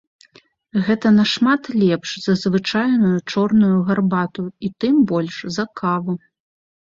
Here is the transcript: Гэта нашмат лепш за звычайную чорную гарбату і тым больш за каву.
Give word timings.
Гэта 0.85 1.07
нашмат 1.17 1.61
лепш 1.81 2.09
за 2.25 2.33
звычайную 2.43 3.11
чорную 3.35 3.69
гарбату 3.91 4.43
і 4.69 4.73
тым 4.85 4.95
больш 5.13 5.35
за 5.59 5.65
каву. 5.85 6.13